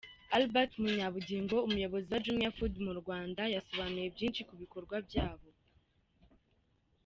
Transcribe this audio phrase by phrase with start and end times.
[0.35, 5.47] Albert Munyabugingo umuyobozi wa Jumia Food mu Rwanda yasobanuye byinshi ku bikorwa byabo.